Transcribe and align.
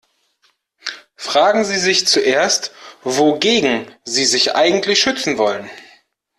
Fragen 1.15 1.63
Sie 1.63 1.77
sich 1.77 2.07
zuerst, 2.07 2.71
wogegen 3.03 3.85
Sie 4.03 4.25
sich 4.25 4.55
eigentlich 4.55 4.99
schützen 4.99 5.37
wollen. 5.37 5.69